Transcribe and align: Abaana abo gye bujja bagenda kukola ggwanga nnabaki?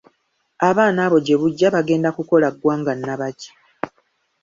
Abaana 0.69 0.99
abo 1.05 1.17
gye 1.25 1.35
bujja 1.41 1.67
bagenda 1.75 2.09
kukola 2.17 2.47
ggwanga 2.53 2.91
nnabaki? 2.97 3.49